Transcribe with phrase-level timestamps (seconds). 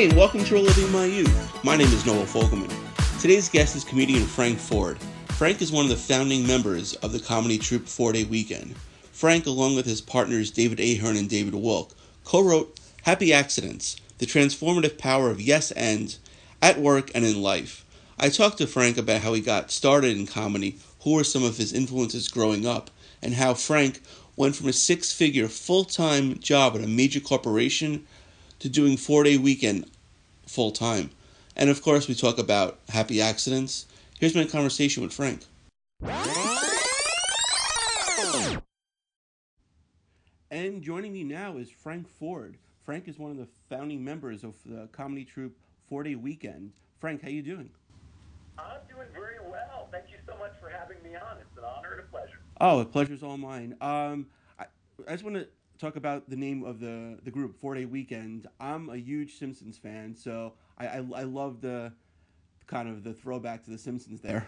[0.00, 1.62] Hey, welcome to Reliving My Youth.
[1.62, 2.72] My name is Noel Fogelman.
[3.20, 4.98] Today's guest is comedian Frank Ford.
[5.32, 8.74] Frank is one of the founding members of the comedy troupe Four Day Weekend.
[9.12, 14.24] Frank, along with his partners David Ahearn and David Wilk, co wrote Happy Accidents The
[14.24, 16.16] Transformative Power of Yes and
[16.62, 17.84] at Work and in Life.
[18.18, 21.58] I talked to Frank about how he got started in comedy, who were some of
[21.58, 22.90] his influences growing up,
[23.20, 24.00] and how Frank
[24.34, 28.06] went from a six figure full time job at a major corporation
[28.60, 29.86] to doing four day weekend
[30.50, 31.10] full time.
[31.56, 33.86] And of course, we talk about happy accidents.
[34.18, 35.44] Here's my conversation with Frank.
[40.50, 42.56] And joining me now is Frank Ford.
[42.84, 45.56] Frank is one of the founding members of the comedy troupe
[45.88, 46.72] Four Day Weekend.
[46.98, 47.70] Frank, how you doing?
[48.58, 49.88] I'm doing very well.
[49.92, 51.36] Thank you so much for having me on.
[51.40, 52.40] It's an honor and a pleasure.
[52.60, 53.76] Oh, the pleasure's all mine.
[53.80, 54.26] Um,
[54.58, 54.66] I,
[55.06, 55.46] I just want to
[55.80, 58.46] talk about the name of the, the group, Four Day Weekend.
[58.60, 61.92] I'm a huge Simpsons fan, so I, I, I love the
[62.66, 64.46] kind of the throwback to the Simpsons there.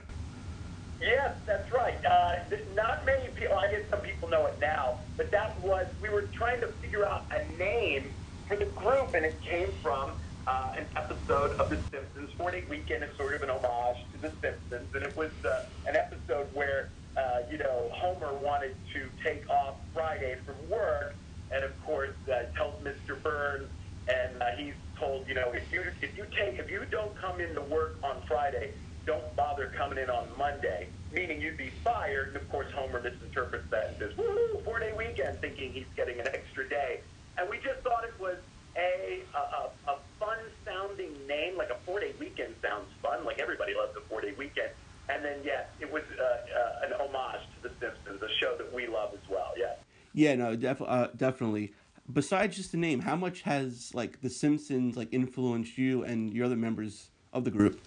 [1.01, 1.97] Yes, that's right.
[2.05, 2.37] Uh,
[2.77, 6.23] not many people, I guess some people know it now, but that was, we were
[6.35, 8.05] trying to figure out a name
[8.47, 10.11] for the group, and it came from
[10.47, 12.31] uh, an episode of The Simpsons.
[12.37, 15.65] Four Day Weekend is sort of an homage to The Simpsons, and it was uh,
[15.89, 21.15] an episode where, uh, you know, Homer wanted to take off Friday from work,
[21.55, 23.21] and of course, uh, tells Mr.
[23.23, 23.69] Burns,
[24.09, 27.41] and uh, he's told, you know, if you if you take if you don't come
[27.41, 28.71] into work on Friday,
[29.07, 32.29] don't bother coming in on Monday, meaning you'd be fired.
[32.29, 36.19] And of course, Homer misinterprets that and says, "Woo, four day weekend," thinking he's getting
[36.19, 37.01] an extra day.
[37.39, 38.39] And we just thought it was
[38.77, 43.25] a a, a fun sounding name, like a four day weekend sounds fun.
[43.25, 44.71] Like everybody loves a four day weekend.
[45.09, 48.73] And then yes, it was uh, uh, an homage to The Simpsons, a show that
[48.73, 49.53] we love as well.
[49.57, 49.82] Yes.
[50.15, 51.73] Yeah, no, def- uh, definitely.
[52.13, 56.47] Besides just the name, how much has like The Simpsons like influenced you and your
[56.47, 57.81] other members of the group?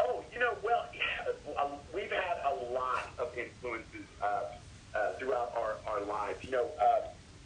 [0.00, 0.86] Oh, you know, well,
[1.60, 4.42] um, we've had a lot of influences uh,
[4.94, 6.42] uh, throughout our, our lives.
[6.42, 7.00] You know, uh,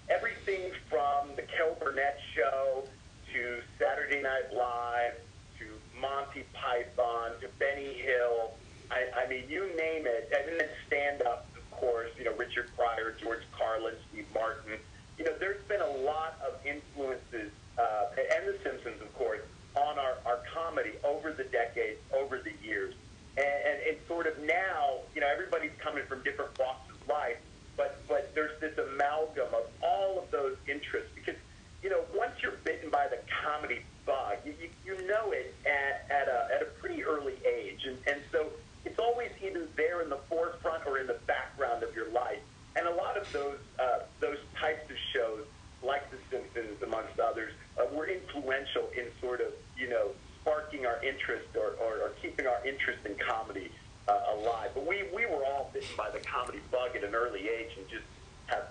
[0.08, 2.84] everything from the Carol Burnett show
[3.32, 5.14] to Saturday Night Live
[5.58, 5.66] to
[6.00, 8.52] Monty Python to Benny Hill.
[8.90, 10.32] I, I mean, you name it.
[10.36, 11.46] And then stand up,
[11.84, 14.78] course, you know, Richard Pryor, George Carlin, Steve Martin.
[15.18, 19.42] You know, there's been a lot of influences, uh, and The Simpsons, of course,
[19.76, 22.94] on our, our comedy over the decades, over the years.
[23.36, 27.36] And, and it's sort of now, you know, everybody's coming from different walks of life,
[27.76, 31.36] but, but there's this amalgam of all of those interests because,
[31.82, 36.06] you know, once you're bitten by the comedy bug, you, you, you know it at,
[36.10, 37.84] at, a, at a pretty early age.
[37.84, 38.46] And, and so
[38.84, 42.40] it's always either there in the forefront or in the background of your life.
[42.76, 45.44] And a lot of those, uh, those types of shows,
[45.82, 51.02] like The Simpsons, amongst others, uh, were influential in sort of, you know, sparking our
[51.02, 53.70] interest or, or, or keeping our interest in comedy
[54.08, 54.70] uh, alive.
[54.74, 57.88] But we, we were all bitten by the comedy bug at an early age and
[57.88, 58.04] just
[58.46, 58.68] have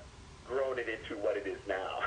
[0.47, 2.00] grown it into what it is now.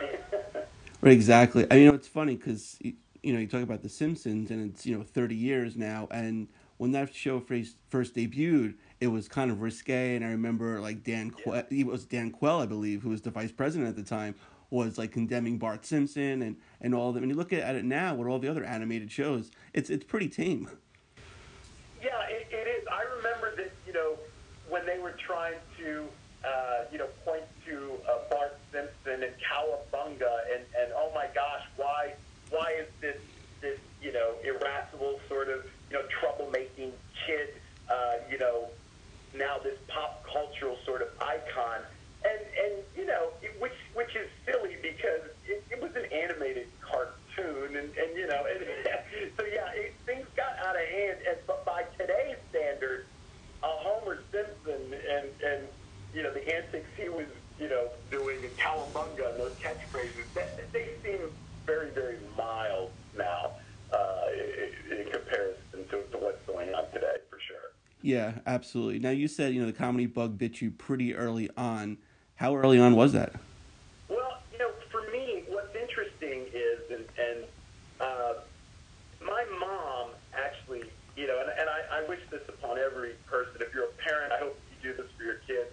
[1.06, 1.64] Right, exactly.
[1.70, 4.72] I mean, you know, it's funny because you know you talk about The Simpsons, and
[4.72, 9.28] it's you know thirty years now, and when that show first first debuted, it was
[9.28, 13.02] kind of risque, and I remember like Dan, que- he was Dan Quayle, I believe,
[13.02, 14.34] who was the vice president at the time,
[14.70, 17.22] was like condemning Bart Simpson and and all of them.
[17.22, 20.28] And you look at, it now with all the other animated shows, it's it's pretty
[20.28, 20.68] tame.
[22.02, 22.84] Yeah, it, it is.
[22.90, 24.18] I remember that, you know,
[24.68, 26.08] when they were trying to,
[26.44, 28.25] uh, you know, point to uh,
[28.72, 30.38] Simpson and Cowabunga.
[30.54, 32.14] And, and oh my gosh, why
[32.50, 33.20] why is this
[33.60, 36.92] this you know irascible sort of you know troublemaking
[37.26, 37.54] kid,
[37.90, 38.68] uh, you know,
[39.34, 41.80] now this pop cultural sort of icon,
[42.24, 46.68] and and you know, it, which which is silly because it, it was an animated
[46.80, 48.64] cartoon, and and you know, and,
[49.36, 53.06] so yeah, it, things got out of hand, and but by today's standards,
[53.62, 55.66] a Homer Simpson and and
[56.14, 57.26] you know the antics he was
[57.58, 61.20] you know doing a Cowabunga and those catchphrases, that, they seem
[61.66, 63.52] very very mild now
[63.92, 64.26] uh,
[64.90, 67.56] in, comparison to, to what's going on today, for sure.
[68.02, 68.98] Yeah, absolutely.
[68.98, 71.98] Now you said you know the comedy bug bit you pretty early on.
[72.36, 73.32] How early on was that?
[74.08, 77.44] Well, you know, for me, what's interesting is, and, and
[77.98, 78.32] uh,
[79.24, 80.84] my mom actually,
[81.16, 83.54] you know, and, and I, I wish this upon every person.
[83.60, 85.72] If you're a parent, I hope you do this for your kids.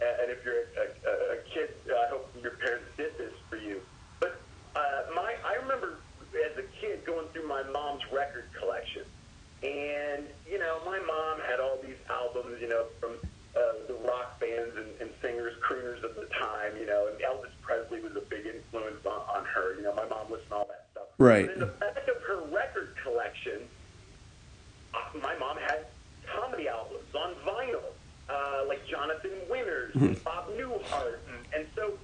[0.00, 3.56] And and if you're a, a, a kid, I hope your parents did this for
[3.56, 3.80] you.
[4.20, 4.40] But
[4.76, 5.98] uh, my, I remember
[6.34, 9.02] as a kid going through my mom's record collection.
[9.62, 13.16] And, you know, my mom had all these albums, you know, from
[13.56, 17.54] uh, the rock bands and, and singers, crooners of the time, you know, and Elvis
[17.62, 19.74] Presley was a big influence on, on her.
[19.76, 21.08] You know, my mom listened to all that stuff.
[21.24, 21.46] Right.
[21.46, 23.62] But in the back of her record collection,
[24.92, 25.86] uh, my mom had
[26.26, 27.80] comedy albums on vinyl,
[28.28, 31.18] uh, like Jonathan Winters and Bob Newhart.
[31.28, 31.94] And, and so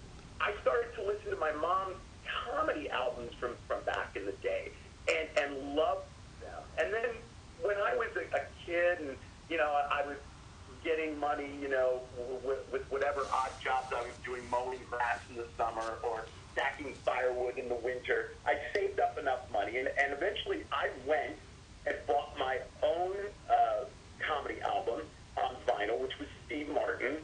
[0.40, 1.96] I started to listen to my mom's
[2.46, 4.70] comedy albums from, from back in the day
[5.08, 6.06] and, and loved
[6.40, 6.62] them.
[6.78, 7.10] And then
[7.60, 9.16] when I was a, a kid and,
[9.50, 10.16] you know, I, I was
[10.82, 12.00] getting money, you know,
[12.42, 16.94] with, with whatever odd jobs I was doing, mowing grass in the summer or stacking
[17.04, 18.32] firewood in the winter.
[18.46, 21.36] I saved up enough money, and, and eventually I went
[21.86, 23.14] and bought my own
[23.48, 23.84] uh,
[24.26, 25.00] comedy album
[25.36, 27.16] on vinyl, which was Steve Martin.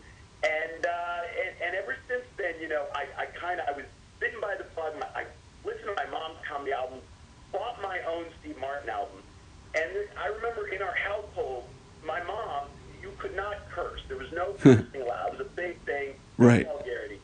[0.43, 3.87] And, uh, and, and ever since then, you know, I, I kind of, I was
[4.21, 4.95] bitten by the bug.
[5.15, 5.25] I
[5.65, 7.01] listened to my mom's comedy album,
[7.53, 9.19] bought my own Steve Martin album,
[9.75, 11.65] and I remember in our household,
[12.05, 12.69] my mom,
[13.03, 14.01] you could not curse.
[14.09, 15.35] There was no cursing allowed.
[15.35, 16.15] It was a big thing.
[16.39, 16.67] Right.
[16.67, 17.21] Vulgarity.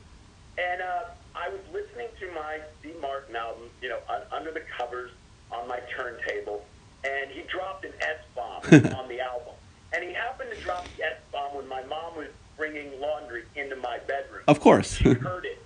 [0.59, 1.05] And uh,
[1.35, 5.11] I was listening to my Steve Martin album, you know, un- under the covers
[5.51, 6.65] on my turntable,
[7.05, 8.63] and he dropped an S bomb
[8.95, 9.55] on the album.
[9.95, 13.77] And he happened to drop the S bomb when my mom was bringing laundry into
[13.77, 14.43] my bedroom.
[14.49, 14.95] Of course.
[14.97, 15.59] She heard it.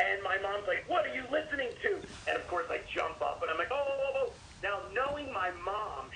[0.00, 1.94] And my mom's like, What are you listening to?
[2.28, 4.32] And of course, I jump up and I'm like, Oh, oh, oh, oh.
[4.62, 6.06] Now, knowing my mom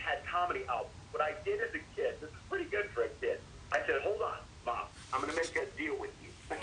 [0.69, 3.39] had comedy what I did as a kid, this is pretty good for a kid.
[3.71, 6.29] I said, Hold on, mom, I'm going to make a deal with you.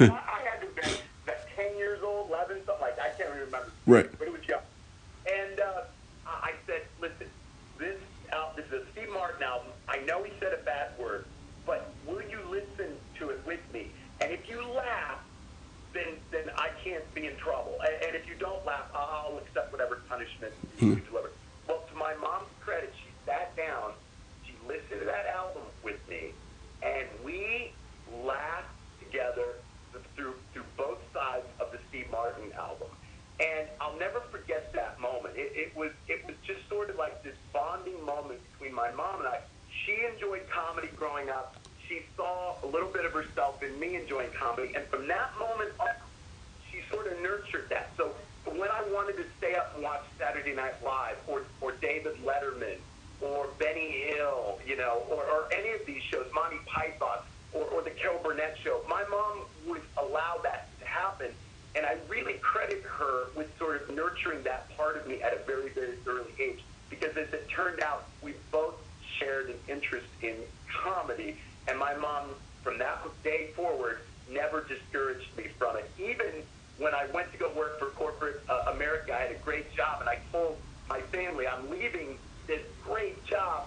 [0.00, 3.12] I, had to been 10 years old, 11, something like that.
[3.14, 3.70] I can't really remember.
[3.86, 4.08] Right.
[4.18, 4.62] But it was young.
[5.26, 5.82] And uh,
[6.26, 7.26] I said, Listen,
[7.78, 7.96] this,
[8.32, 9.72] al- this is a Steve Martin album.
[9.88, 11.26] I know he said a bad word,
[11.66, 13.90] but will you listen to it with me?
[14.20, 15.18] And if you laugh,
[15.92, 17.78] then then I can't be in trouble.
[17.80, 21.30] And, and if you don't laugh, I'll accept whatever punishment you deliver.
[21.66, 23.92] Well, to my mom's credit, she sat down,
[24.44, 26.32] she listened to that album with me,
[26.82, 27.72] and we
[28.24, 29.56] laughed together
[30.16, 32.88] through through both sides of the Steve Martin album.
[33.40, 35.36] And I'll never forget that moment.
[35.36, 39.20] It, it was it was just sort of like this bonding moment between my mom
[39.20, 39.40] and I.
[39.84, 41.56] She enjoyed comedy growing up.
[41.88, 45.70] She saw a little bit of herself in me enjoying comedy, and from that moment
[45.80, 45.88] on,
[46.70, 47.90] she sort of nurtured that.
[47.96, 48.12] So
[48.44, 52.76] when I wanted to stay up and watch Saturday Night Live or, or David Letterman
[53.20, 57.18] or Benny Hill, you know, or, or any of these shows, Monty Python
[57.52, 61.28] or, or the Carol Burnett show, my mom would allow that to happen.
[61.74, 65.38] And I really credit her with sort of nurturing that part of me at a
[65.44, 66.62] very, very early age.
[66.90, 68.74] Because as it turned out, we both
[69.18, 70.34] shared an interest in
[70.82, 71.36] comedy.
[71.66, 72.30] And my mom,
[72.62, 73.98] from that day forward,
[74.30, 75.90] never discouraged me from it.
[75.98, 76.42] Even
[76.78, 80.00] when I went to go work for corporate uh, America, I had a great job,
[80.00, 80.56] and I told
[80.88, 83.66] my family I'm leaving this great job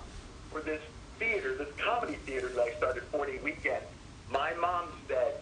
[0.52, 0.82] for this
[1.20, 3.84] theater, this comedy theater that I started Four Day Weekend.
[4.32, 5.36] My mom said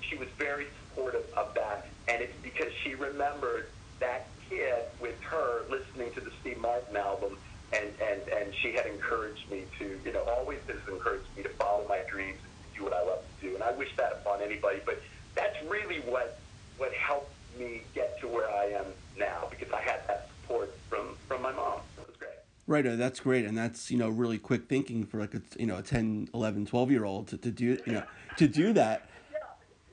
[0.00, 3.68] she was very supportive of that, and it's because she remembered
[4.00, 7.38] that kid with her listening to the Steve Martin album,
[7.72, 11.48] and, and, and she had encouraged me to, you know, always has encouraged me to
[11.50, 13.54] follow my dreams and do what I love to do.
[13.54, 15.00] And I wish that upon anybody, but
[15.34, 16.38] that's really what
[16.78, 18.86] what helped me get to where I am
[19.18, 21.80] now because I had that support from, from my mom.
[21.98, 22.30] It was great.
[22.66, 25.66] Right, uh, that's great, and that's you know really quick thinking for like a you
[25.66, 28.04] know a 10, 11, 12 year old to, to do you know
[28.38, 29.08] to do that.
[29.30, 29.38] Yeah,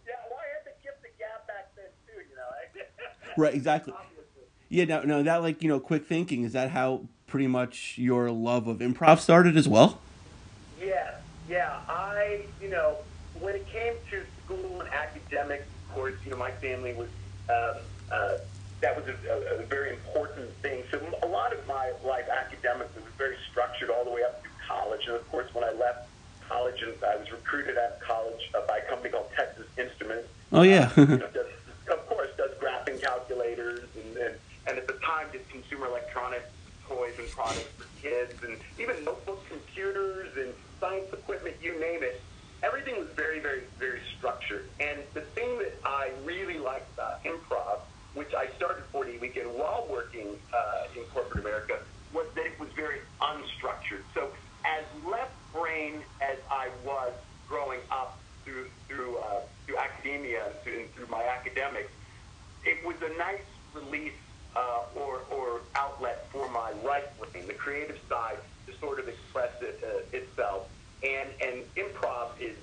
[0.08, 0.14] yeah.
[0.30, 3.44] Well, I had the gift of gab back then too, you know.
[3.44, 3.94] Right, exactly.
[3.98, 4.44] Obviously.
[4.70, 8.32] Yeah, now, now that like you know quick thinking is that how pretty much your
[8.32, 10.00] love of improv started as well?
[10.82, 11.12] Yeah,
[11.50, 11.80] yeah.
[11.88, 12.98] I, you know,
[13.40, 17.10] when it came to school and academics, of course, you know, my family was,
[17.50, 17.82] um,
[18.12, 18.38] uh,
[18.80, 20.84] that was a, a, a very important thing.
[20.90, 24.52] So a lot of my life academically was very structured all the way up through
[24.66, 25.02] college.
[25.06, 26.08] And of course, when I left
[26.48, 30.30] college, and I was recruited at college uh, by a company called Texas Instruments.
[30.54, 31.48] Oh yeah, you know, does,
[31.92, 34.36] of course, does graphing calculators and, and,
[34.68, 36.48] and at the time did consumer electronics
[36.88, 42.22] toys and products for kids and even notebook computers and science equipment, you name it.
[42.64, 44.66] Everything was very, very, very structured.
[44.80, 47.80] And the thing that I really liked about improv,
[48.14, 51.78] which I started Four Day Weekend while working uh, in corporate America,
[52.14, 54.02] was that it was very unstructured.
[54.14, 54.32] So
[54.66, 57.14] as left brain as I was
[57.48, 61.92] growing up through through uh, through academia and through, and through my academics,
[62.64, 64.14] it was a nice release
[64.58, 69.52] uh, or, or outlet for my right brain, the creative side, to sort of express
[69.62, 70.68] it, uh, itself.
[71.04, 72.56] And, and improv is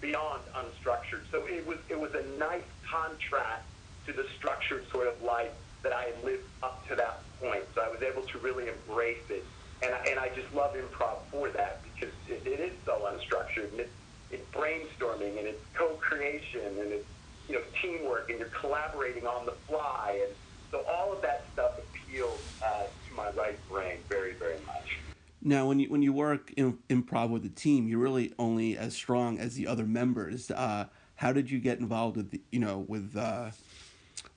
[0.00, 1.22] beyond unstructured.
[1.30, 3.64] So it was, it was a nice contrast
[4.06, 7.62] to the structured sort of life that I had lived up to that point.
[7.74, 9.44] So I was able to really embrace it.
[9.82, 13.70] And I, and I just love improv for that because it, it is so unstructured.
[13.72, 13.90] And it,
[14.30, 17.06] it's brainstorming and it's co-creation and it's
[17.48, 20.34] you know teamwork and you're collaborating on the fly and
[20.72, 24.98] so all of that stuff appeals uh, to my right brain very, very much.
[25.40, 28.94] Now, when you when you work in improv with a team, you're really only as
[28.94, 30.50] strong as the other members.
[30.50, 30.86] Uh,
[31.16, 33.50] how did you get involved with the, you know with uh,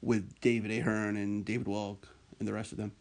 [0.02, 2.08] with David Ahearn and David Wilk
[2.40, 2.92] and the rest of them?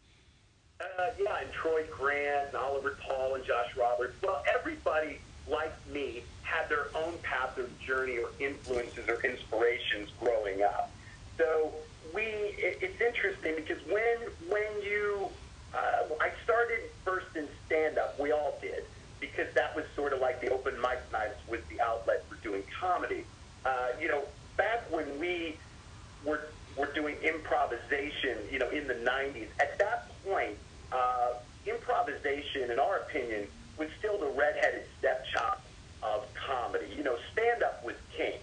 [0.79, 0.85] Uh,
[1.19, 4.13] yeah, and Troy Grant and Oliver Paul and Josh Roberts.
[4.21, 10.61] Well, everybody like me had their own path or journey or influences or inspirations growing
[10.61, 10.91] up.
[11.37, 11.73] So
[12.13, 14.17] we, it, it's interesting because when
[14.49, 15.27] when you,
[15.73, 18.19] uh, I started first in stand up.
[18.19, 18.85] We all did
[19.19, 22.63] because that was sort of like the open mic nights was the outlet for doing
[22.79, 23.25] comedy.
[23.65, 24.23] Uh, you know,
[24.57, 25.57] back when we
[26.23, 29.47] were were doing improvisation, you know, in the '90s.
[29.59, 30.55] At that point,
[30.91, 31.33] uh,
[31.65, 35.59] improvisation, in our opinion, was still the redheaded stepchild
[36.03, 36.87] of comedy.
[36.95, 38.39] You know, stand up was king.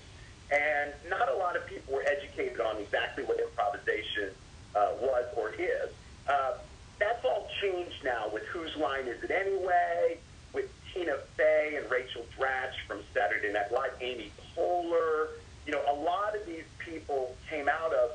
[0.53, 4.31] And not a lot of people were educated on exactly what improvisation
[4.77, 5.89] uh, was or is.
[6.29, 6.59] Uh,
[6.99, 10.19] that's all changed now with Whose Line Is It Anyway,
[10.53, 15.29] with Tina Fey and Rachel Dratch from Saturday Night Live, Amy Poehler.
[15.67, 18.11] You know, a lot of these people came out of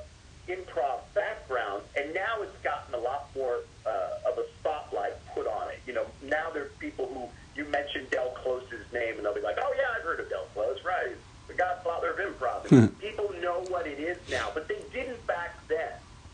[0.47, 5.69] improv backgrounds, and now it's gotten a lot more uh, of a spotlight put on
[5.69, 5.79] it.
[5.85, 9.41] You know, now there are people who, you mentioned Del Close's name, and they'll be
[9.41, 11.15] like, oh, yeah, I've heard of Del Close, right?
[11.47, 12.99] the godfather of improv.
[12.99, 15.91] People know what it is now, but they didn't back then.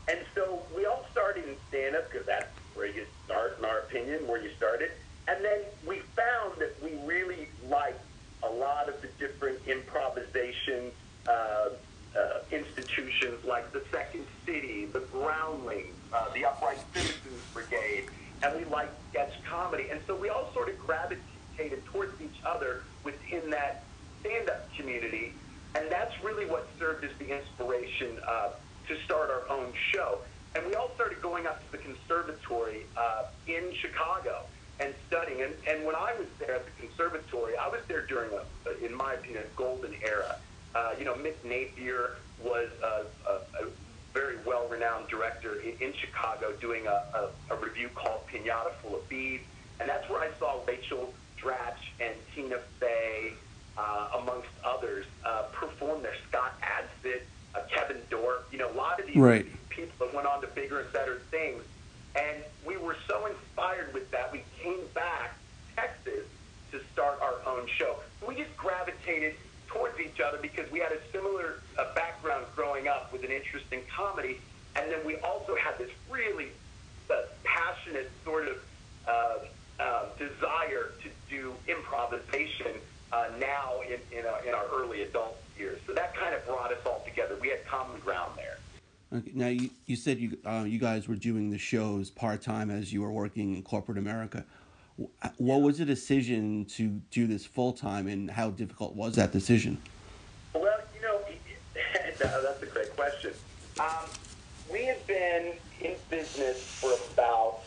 [0.09, 3.79] And so we all started in stand up because that's where you start, in our
[3.79, 4.91] opinion, where you started.
[5.27, 8.01] And then we found that we really liked
[8.41, 10.91] a lot of the different improvisation
[11.27, 18.05] uh, uh, institutions like the Second City, the Groundlings, uh, the Upright Citizens Brigade,
[18.43, 19.87] and we liked sketch comedy.
[19.89, 23.83] And so we all sort of gravitated towards each other within that
[24.23, 25.33] stand-up community,
[25.75, 28.49] and that's really what served as the inspiration uh,
[28.87, 30.19] to start our own show.
[30.55, 34.43] And we all started going up to the conservatory uh, in Chicago
[34.79, 35.41] and studying.
[35.41, 38.93] And, and when I was there at the conservatory, I was there during a, in
[38.95, 40.37] my opinion, a golden era.
[40.75, 43.67] Uh, you know, Mick Napier was a, a, a
[44.13, 49.09] very well-renowned director in, in Chicago doing a, a, a revue called Piñata Full of
[49.09, 49.41] Bees.
[49.79, 53.33] And that's where I saw Rachel Dratch and Tina Fey
[53.77, 56.15] uh, amongst others, uh, performed there.
[56.29, 57.21] Scott Adsit,
[57.55, 59.45] uh, Kevin Dorff, you know, a lot of these right.
[59.69, 61.63] people that went on to bigger and better things.
[62.15, 66.25] And we were so inspired with that, we came back to Texas
[66.71, 67.97] to start our own show.
[68.27, 69.35] We just gravitated
[69.67, 73.65] towards each other because we had a similar uh, background growing up with an interest
[73.71, 74.39] in comedy.
[74.75, 76.49] And then we also had this really
[77.09, 78.57] uh, passionate sort of
[79.07, 79.35] uh,
[79.79, 82.73] uh, desire to do improvisation
[83.11, 85.79] uh, now in, in, uh, in our early adult years.
[85.85, 87.37] So that kind of brought us all together.
[87.39, 88.57] We had common ground there.
[89.13, 89.31] Okay.
[89.33, 92.91] Now you, you said you uh, you guys were doing the shows part time as
[92.91, 94.45] you were working in corporate America.
[95.37, 99.81] What was the decision to do this full time, and how difficult was that decision?
[100.53, 101.19] Well, you know,
[102.19, 103.31] that's a great question.
[103.79, 103.87] Um,
[104.71, 107.61] we have been in business for about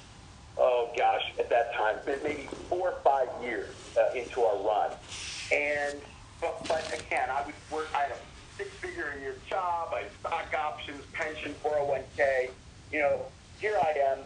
[0.58, 4.90] oh gosh, at that time, maybe four or five years uh, into our run.
[5.52, 5.98] And
[6.40, 7.88] but, but again, I would work.
[7.94, 8.16] I had a
[8.56, 9.36] six-figure a year
[9.66, 9.92] job.
[9.92, 12.50] I had stock options, pension, 401k.
[12.92, 13.20] You know,
[13.60, 14.18] here I am.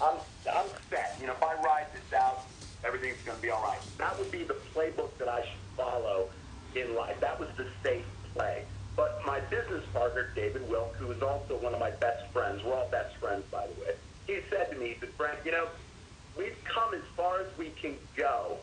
[0.00, 0.16] I'm
[0.52, 1.16] I'm set.
[1.20, 2.44] You know, if I ride this out,
[2.84, 3.78] everything's going to be all right.
[3.98, 6.28] That would be the playbook that I should follow
[6.74, 7.18] in life.
[7.20, 8.62] That was the safe play.
[8.96, 12.74] But my business partner, David Wilk, who is also one of my best friends, we're
[12.74, 13.94] all best friends, by the way,
[14.26, 15.68] he said to me, he said, Frank, you know,
[16.36, 18.56] we've come as far as we can go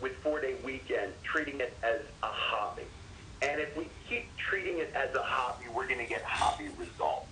[0.00, 2.82] with Four Day Weekend, treating it as a hobby.
[3.42, 3.86] And if we
[4.50, 7.28] treating it as a hobby, we're going to get hobby results.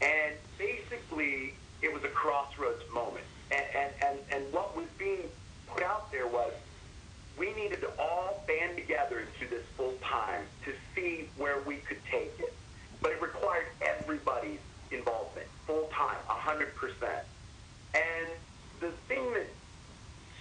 [0.00, 1.52] And basically,
[1.82, 3.24] it was a crossroads moment.
[3.50, 5.28] And, and, and, and what was being
[5.66, 6.52] put out there was
[7.38, 12.02] we needed to all band together into this full time to see where we could
[12.10, 12.54] take it.
[13.02, 14.58] But it required everybody's
[14.90, 16.66] involvement, full time, 100%.
[17.94, 18.28] And
[18.80, 19.46] the thing that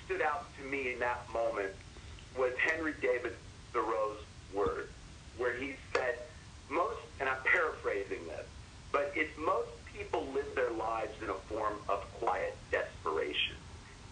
[0.05, 1.71] stood out to me in that moment
[2.37, 3.33] was Henry David
[3.73, 4.19] Thoreau's
[4.53, 4.89] words,
[5.37, 6.19] where he said,
[6.69, 8.45] most, and I'm paraphrasing this,
[8.91, 13.55] but it's most people live their lives in a form of quiet desperation.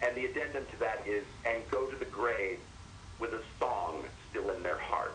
[0.02, 2.58] And the addendum to that is, and go to the grave
[3.18, 5.14] with a song still in their heart.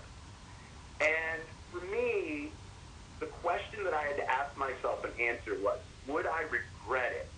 [1.01, 2.51] And for me,
[3.19, 7.29] the question that I had to ask myself and answer was, would I regret it?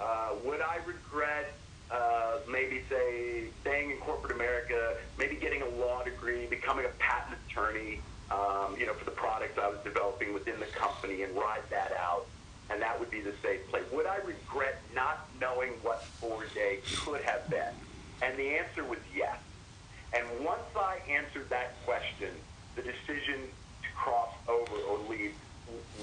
[0.00, 1.52] Uh, would I regret
[1.90, 7.38] uh, maybe say staying in corporate America, maybe getting a law degree, becoming a patent
[7.48, 11.62] attorney, um, you know, for the products I was developing within the company and ride
[11.70, 12.26] that out?
[12.70, 13.80] and that would be the safe play.
[13.92, 17.74] Would I regret not knowing what four day could have been?
[18.22, 19.38] And the answer was yes.
[20.12, 22.30] And once I answered that question,
[22.76, 23.40] the decision
[23.82, 25.34] to cross over or leave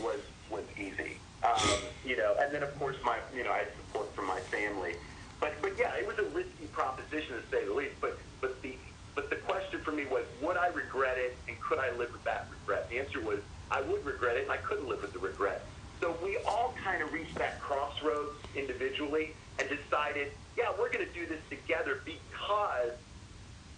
[0.02, 1.18] was was easy.
[1.44, 4.40] Um, you know, and then of course my you know I had support from my
[4.40, 4.96] family,
[5.40, 7.96] but but yeah, it was a risky proposition to say the least.
[8.02, 8.76] But but the
[9.14, 12.24] but the question for me was, would I regret it, and could I live with
[12.26, 12.90] that regret?
[12.90, 13.40] The answer was,
[13.72, 15.66] I would regret it, and I couldn't live with the regret.
[16.02, 21.14] So we all kind of reached that crossroads individually and decided, yeah, we're going to
[21.14, 22.92] do this together because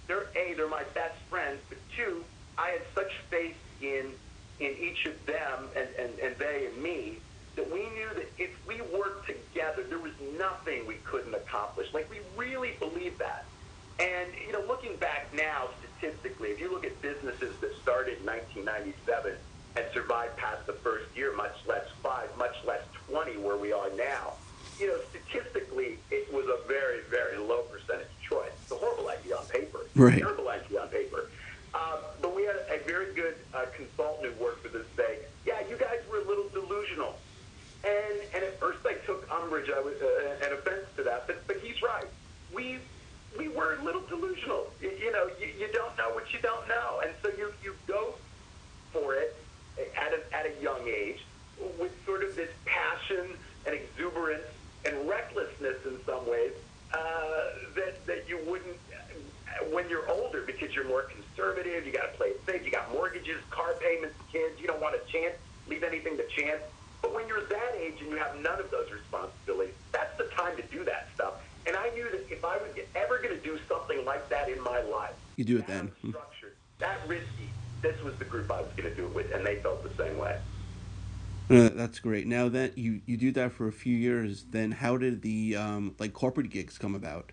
[0.07, 2.23] they're a they're my best friends, but two,
[2.57, 4.11] I had such faith in
[4.59, 7.17] in each of them and, and, and they and me
[7.55, 11.93] that we knew that if we worked together, there was nothing we couldn't accomplish.
[11.93, 13.45] Like we really believed that.
[13.99, 18.25] And you know, looking back now, statistically, if you look at businesses that started in
[18.25, 19.33] 1997
[19.75, 23.89] and survived past the first year, much less five, much less 20, where we are
[23.97, 24.33] now,
[24.79, 28.51] you know, statistically, it was a very, very low percentage choice.
[28.61, 29.79] It's a horrible idea on paper.
[29.97, 30.19] Right.
[30.19, 31.29] Terrible idea on paper.
[31.73, 35.59] Um, but we had a very good uh, consultant who worked with us say, yeah,
[35.69, 37.15] you guys were a little delusional.
[37.83, 41.45] And, and at first I took umbrage I was, uh, and offense to that, but,
[41.47, 42.05] but he's right.
[42.53, 42.77] We,
[43.37, 44.67] we were a little delusional.
[44.81, 47.01] You, you know, you, you don't know what you don't know.
[47.03, 48.15] And so you, you go
[48.91, 49.35] for it
[49.97, 51.23] at a, at a young age
[51.79, 53.31] with sort of this passion
[53.65, 54.45] and exuberance
[54.85, 56.51] and recklessness in some ways
[56.93, 56.97] uh,
[57.75, 58.77] that, that you wouldn't
[59.71, 61.85] when you're older because you're more conservative.
[61.85, 62.63] You got to play it safe.
[62.63, 64.61] You got mortgages, car payments, kids.
[64.61, 65.33] You don't want to chance,
[65.67, 66.61] leave anything to chance.
[67.01, 70.55] But when you're that age and you have none of those responsibilities, that's the time
[70.55, 71.33] to do that stuff.
[71.65, 74.61] And I knew that if I was ever going to do something like that in
[74.63, 75.91] my life, you do it then.
[76.07, 77.49] Structured, that risky.
[77.81, 80.03] This was the group I was going to do it with, and they felt the
[80.03, 80.37] same way.
[81.49, 82.27] Uh, that's great.
[82.27, 85.95] Now that you you do that for a few years, then how did the um,
[85.99, 87.31] like corporate gigs come about?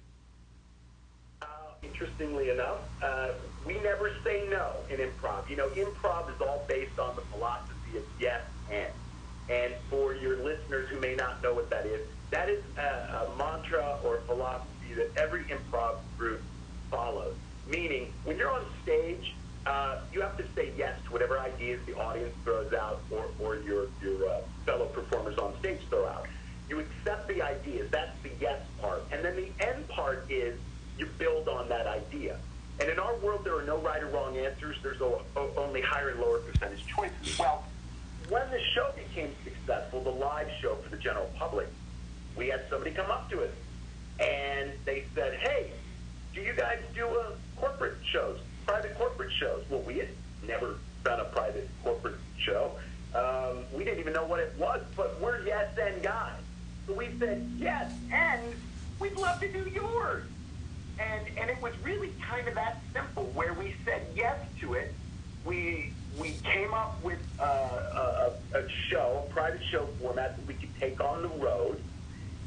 [1.95, 3.29] Interestingly enough, uh,
[3.65, 5.49] we never say no in improv.
[5.49, 8.91] You know, improv is all based on the philosophy of yes and.
[9.49, 13.37] And for your listeners who may not know what that is, that is a, a
[13.39, 16.43] mantra or philosophy that every improv group
[16.91, 17.37] follows.
[17.65, 21.95] Meaning, when you're on stage, uh, you have to say yes to whatever ideas the
[21.95, 26.27] audience throws out or, or your, your uh, fellow performers on stage throw out.
[26.69, 27.89] You accept the ideas.
[27.93, 29.07] That's the yes part.
[29.13, 30.59] And then the end part is
[30.99, 32.37] you build on that idea.
[32.81, 34.77] And in our world, there are no right or wrong answers.
[34.83, 35.01] There's
[35.57, 37.39] only higher and lower percentage choices.
[37.39, 37.65] Well,
[38.29, 41.69] when the show became successful, the live show for the general public,
[42.37, 43.51] we had somebody come up to us
[44.19, 45.71] and they said, hey,
[46.35, 48.41] do you guys do uh, corporate shows?
[48.67, 49.65] private corporate shows.
[49.71, 50.09] Well, we had
[50.47, 52.73] never done a private corporate show.
[53.15, 56.33] Um, we didn't even know what it was, but we're yes and guys.
[56.87, 58.43] So we said yes, and
[58.99, 60.25] we'd love to do yours.
[60.99, 63.25] And and it was really kind of that simple.
[63.35, 64.95] Where we said yes to it,
[65.45, 70.55] we we came up with uh, a, a show, a private show format that we
[70.55, 71.81] could take on the road.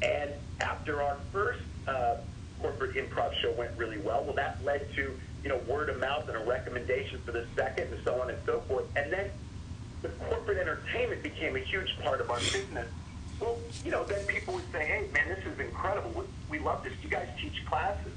[0.02, 0.32] And
[0.62, 2.16] after our first uh,
[2.62, 5.12] corporate improv show went really well, well, that led to
[5.44, 8.38] you know, word of mouth and a recommendation for the second and so on and
[8.46, 8.86] so forth.
[8.96, 9.30] And then
[10.02, 12.88] the corporate entertainment became a huge part of our business.
[13.40, 16.12] Well, you know, then people would say, hey, man, this is incredible.
[16.50, 16.94] We, we love this.
[17.04, 18.12] You guys teach classes.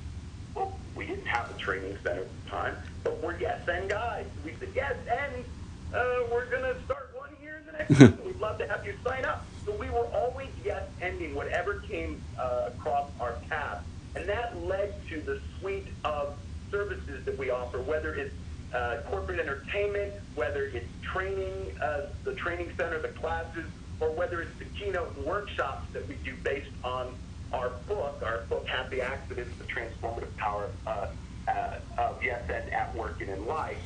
[1.01, 4.27] We didn't have a training center at the time, but we're yes and guys.
[4.45, 5.47] We said yes, and
[5.95, 8.23] uh, we're going to start one here in the next.
[8.23, 9.47] We'd love to have you sign up.
[9.65, 13.83] So we were always yes anding whatever came uh, across our path.
[14.15, 16.35] And that led to the suite of
[16.71, 18.35] services that we offer, whether it's
[18.75, 23.65] uh, corporate entertainment, whether it's training, uh, the training center, the classes,
[24.01, 27.15] or whether it's the keynote and workshops that we do based on
[27.53, 31.07] our book, our book, Happy Accidents, The Transformative Power uh,
[31.49, 33.79] uh, of Yes and at Work and in Life.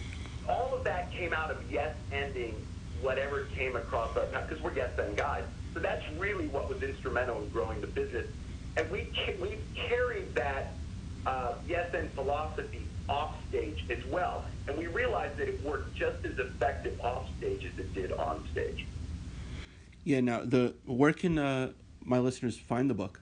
[0.49, 2.55] All of that came out of yes anding
[3.01, 5.45] whatever came across our path, because we're yes and guys.
[5.73, 8.27] So that's really what was instrumental in growing the business.
[8.77, 9.09] And we,
[9.41, 10.73] we carried that
[11.27, 14.45] uh, yes and philosophy off stage as well.
[14.69, 18.47] And we realized that it worked just as effective off stage as it did on
[18.53, 18.87] stage.
[20.05, 20.21] Yeah.
[20.21, 21.73] Now, the where can uh,
[22.03, 23.21] my listeners find the book?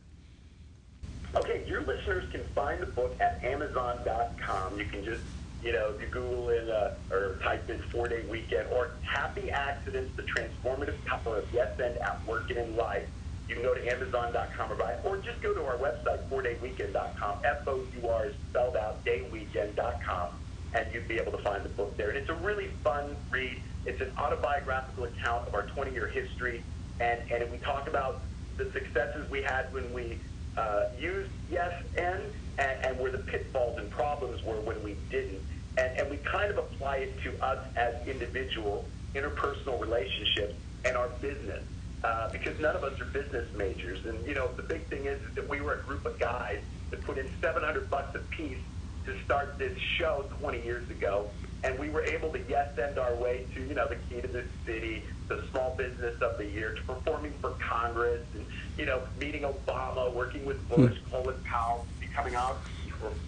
[1.34, 4.78] Okay, your listeners can find the book at Amazon.com.
[4.78, 5.22] You can just,
[5.62, 10.12] you know, you Google it uh, or type in four day weekend or Happy Accidents,
[10.16, 13.08] the transformative power of yes and at work and in life
[13.48, 17.40] you can go to Amazon.com or buy it, or just go to our website, fourdayweekend.com,
[17.44, 20.28] F-O-U-R is spelled out, dayweekend.com,
[20.72, 22.08] and you'd be able to find the book there.
[22.08, 23.62] And it's a really fun read.
[23.84, 26.64] It's an autobiographical account of our 20-year history,
[27.00, 30.20] and and we talk about the successes we had when we
[30.56, 32.22] uh, used yes and,
[32.58, 35.40] and and where the pitfalls and problems were when we didn't,
[35.78, 38.84] and and we kind of apply it to us as individual
[39.14, 41.62] interpersonal relationships and our business.
[42.04, 45.20] Uh, because none of us are business majors, and you know the big thing is,
[45.22, 46.58] is that we were a group of guys
[46.90, 48.58] that put in 700 bucks a piece
[49.04, 51.28] to start this show 20 years ago,
[51.64, 54.28] and we were able to yes and our way to you know the key to
[54.28, 58.44] the city, the small business of the year, to performing for Congress, and
[58.76, 61.10] you know meeting Obama, working with Bush, hmm.
[61.10, 62.36] Colin Powell, becoming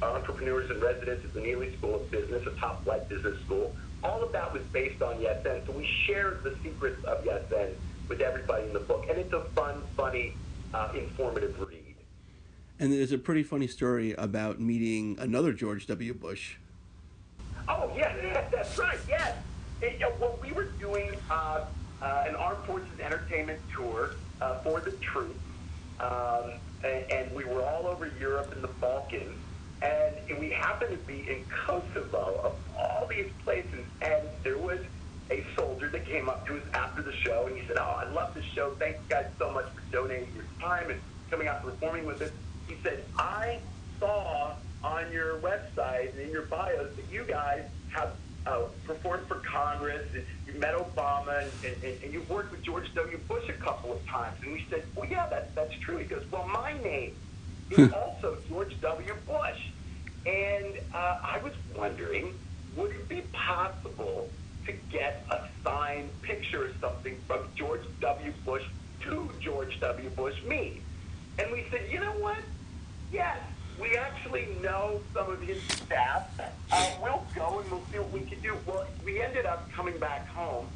[0.02, 3.74] entrepreneurs and residents at the Neeley School of Business, a top flight business school.
[4.02, 5.64] All of that was based on Yes And.
[5.66, 7.74] So we shared the secrets of Yes And
[8.08, 10.34] with everybody in the book, and it's a fun, funny,
[10.74, 11.80] uh, informative read.
[12.78, 16.12] And there's a pretty funny story about meeting another George W.
[16.12, 16.56] Bush.
[17.68, 19.36] Oh, yes, yes that's right, yes.
[19.80, 21.64] It, uh, well, we were doing uh,
[22.02, 25.38] uh, an Armed Forces Entertainment tour uh, for the troops,
[26.00, 26.52] um,
[26.84, 29.38] and, and, we were all over Europe and the Balkans,
[29.82, 34.80] and, and we happened to be in Kosovo, of all these places, and there was
[35.30, 38.10] a soldier that came up to us after the show, and he said, oh, I
[38.10, 38.74] love the show.
[38.78, 41.00] Thank you guys so much for donating your time and
[41.30, 42.30] coming out and performing with us.
[42.68, 43.58] He said, I
[43.98, 44.52] saw
[44.84, 48.10] on your website and in your bios that you guys have
[48.46, 52.92] uh, performed for Congress, and you met Obama, and, and, and you've worked with George
[52.94, 53.18] W.
[53.26, 54.36] Bush a couple of times.
[54.42, 55.96] And we said, well, yeah, that, that's true.
[55.96, 57.14] He goes, well, my name
[57.70, 59.14] is also George W.
[59.26, 59.60] Bush.
[60.26, 62.34] And uh, I was wondering,
[62.76, 64.28] would it be possible
[64.66, 68.32] to get a signed picture or something from George W.
[68.44, 68.64] Bush
[69.02, 70.10] to George W.
[70.10, 70.80] Bush, me?
[71.38, 72.38] And we said, you know what?
[73.12, 73.38] Yes,
[73.80, 76.28] we actually know some of his staff.
[76.72, 78.56] Uh, we'll go and we'll see what we can do.
[78.66, 80.66] Well, we ended up coming back home,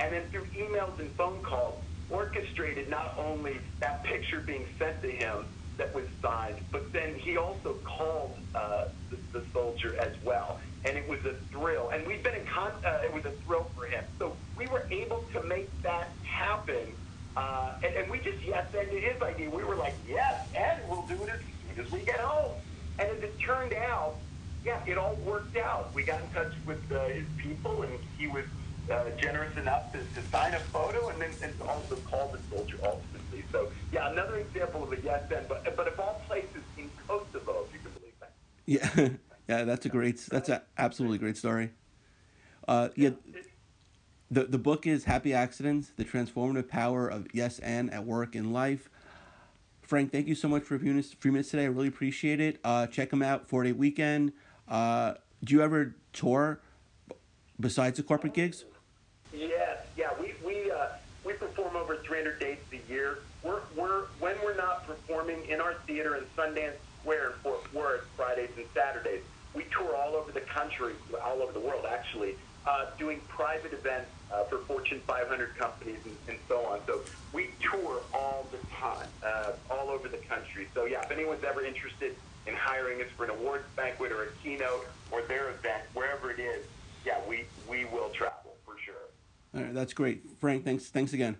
[0.00, 5.10] and then through emails and phone calls, orchestrated not only that picture being sent to
[5.10, 5.44] him
[5.76, 10.60] that was signed, but then he also called uh, the, the soldier as well.
[10.84, 11.88] And it was a thrill.
[11.88, 14.04] And we've been in con- uh, it was a thrill for him.
[14.18, 16.92] So we were able to make that happen.
[17.36, 19.50] Uh, and, and we just yes and his idea.
[19.50, 21.40] We were like, yes, and we'll do it as
[21.78, 22.52] as we get home.
[22.98, 24.16] And as it turned out,
[24.64, 25.92] yeah, it all worked out.
[25.94, 28.44] We got in touch with uh, his people, and he was
[28.90, 32.76] uh, generous enough to, to sign a photo and then and also call the soldier
[32.82, 33.44] ultimately.
[33.50, 37.66] So, yeah, another example of a yes and, but, but of all places in Kosovo,
[37.66, 38.32] if you can believe that.
[38.66, 39.08] Yeah,
[39.48, 41.70] yeah, that's a great, that's an absolutely great story.
[42.66, 43.10] Uh, yeah,
[44.30, 48.52] the, the book is Happy Accidents, The Transformative Power of Yes and at Work in
[48.52, 48.88] Life.
[49.86, 51.64] Frank, thank you so much for a few minutes, today.
[51.64, 52.58] I really appreciate it.
[52.64, 54.32] Uh, check them out, Four Day Weekend.
[54.66, 56.60] Uh, do you ever tour
[57.60, 58.64] besides the corporate gigs?
[59.32, 60.08] Yes, yeah.
[60.18, 60.86] We we uh,
[61.22, 63.18] we perform over 300 dates a year.
[63.42, 68.06] We're, we're when we're not performing in our theater in Sundance Square in Fort Worth
[68.16, 69.22] Fridays and Saturdays.
[69.52, 74.10] We tour all over the country, all over the world actually, uh, doing private events
[74.34, 76.80] uh, for Fortune 500 companies and, and, so on.
[76.86, 77.00] So
[77.32, 80.66] we tour all the time, uh, all over the country.
[80.74, 82.16] So yeah, if anyone's ever interested
[82.46, 86.38] in hiring us for an awards banquet or a keynote or their event, wherever it
[86.38, 86.64] is,
[87.04, 88.94] yeah, we, we will travel for sure.
[89.54, 90.22] All right, that's great.
[90.40, 91.36] Frank, thanks, thanks again.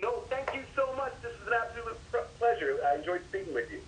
[0.00, 1.12] No, thank you so much.
[1.22, 1.96] This is an absolute
[2.38, 2.78] pleasure.
[2.90, 3.80] I enjoyed speaking with you.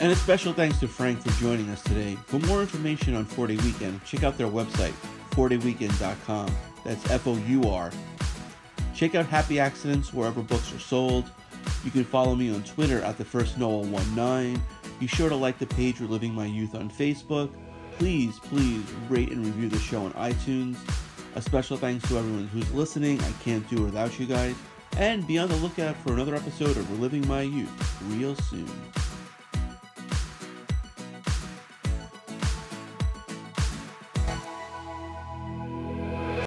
[0.00, 2.16] And a special thanks to Frank for joining us today.
[2.26, 4.94] For more information on 4 Day Weekend, check out their website,
[5.30, 6.71] 4dayweekend.com.
[6.84, 7.90] That's F O U R.
[8.94, 11.30] Check out Happy Accidents wherever books are sold.
[11.84, 14.60] You can follow me on Twitter at the first Noah19.
[15.00, 17.50] Be sure to like the page Reliving My Youth on Facebook.
[17.98, 20.76] Please, please rate and review the show on iTunes.
[21.34, 23.20] A special thanks to everyone who's listening.
[23.20, 24.54] I can't do it without you guys.
[24.98, 28.70] And be on the lookout for another episode of Reliving My Youth real soon.